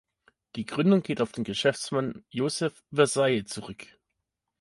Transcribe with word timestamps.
Die 0.55 0.65
Gründung 0.65 1.03
geht 1.03 1.21
auf 1.21 1.31
den 1.31 1.43
Geschäftsmann 1.43 2.25
Joseph 2.31 2.83
Versailles 2.91 3.45
zurück. 3.45 3.85